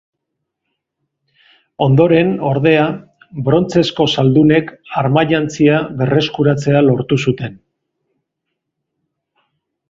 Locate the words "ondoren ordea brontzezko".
1.85-4.07